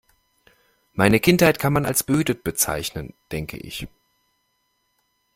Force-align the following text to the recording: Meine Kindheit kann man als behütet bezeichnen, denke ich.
Meine 0.93 1.19
Kindheit 1.19 1.59
kann 1.59 1.73
man 1.73 1.85
als 1.85 2.01
behütet 2.01 2.43
bezeichnen, 2.43 3.13
denke 3.31 3.57
ich. 3.57 3.87